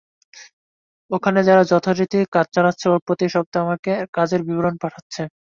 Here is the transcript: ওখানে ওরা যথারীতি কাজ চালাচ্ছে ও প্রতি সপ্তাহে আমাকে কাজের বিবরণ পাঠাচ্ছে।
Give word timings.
ওখানে 1.11 1.39
ওরা 1.45 1.63
যথারীতি 1.71 2.19
কাজ 2.35 2.47
চালাচ্ছে 2.55 2.85
ও 2.89 3.05
প্রতি 3.07 3.25
সপ্তাহে 3.33 3.63
আমাকে 3.65 3.91
কাজের 4.13 4.41
বিবরণ 4.47 4.75
পাঠাচ্ছে। 4.81 5.21